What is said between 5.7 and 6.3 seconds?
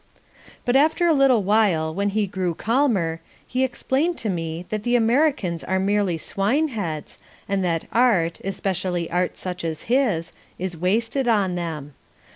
merely